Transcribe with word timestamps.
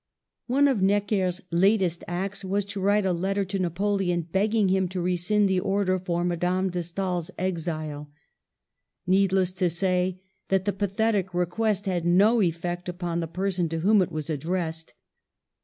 One 0.47 0.67
of 0.67 0.81
Necker's 0.81 1.41
latest 1.51 2.03
acts 2.07 2.43
was 2.43 2.65
to 2.65 2.79
write 2.81 3.05
a 3.05 3.13
letter 3.13 3.45
to 3.45 3.59
Napoleon 3.59 4.23
begging 4.23 4.69
him 4.69 4.87
to 4.87 4.99
rescind 4.99 5.47
the 5.47 5.59
order 5.59 5.99
for 5.99 6.23
Madame 6.23 6.71
de 6.71 6.81
Stael's 6.81 7.29
exile. 7.37 8.09
Needless 9.05 9.51
to 9.51 9.69
say 9.69 10.23
that 10.47 10.65
the 10.65 10.73
pathetic 10.73 11.35
request 11.35 11.85
had 11.85 12.03
no 12.03 12.41
effect 12.41 12.89
upon 12.89 13.19
the 13.19 13.27
per 13.27 13.51
son 13.51 13.69
to 13.69 13.81
whom 13.81 14.01
it 14.01 14.11
was 14.11 14.27
addressed. 14.31 14.95